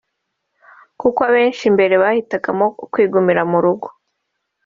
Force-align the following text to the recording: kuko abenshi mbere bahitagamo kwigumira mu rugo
kuko 0.99 1.19
abenshi 1.29 1.65
mbere 1.75 1.93
bahitagamo 2.03 2.65
kwigumira 2.91 3.41
mu 3.51 3.57
rugo 3.63 3.87